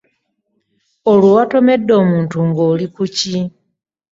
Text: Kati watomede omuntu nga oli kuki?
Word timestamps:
Kati 1.03 1.27
watomede 1.35 1.91
omuntu 2.01 2.37
nga 2.47 2.61
oli 2.71 2.85
kuki? 2.95 3.37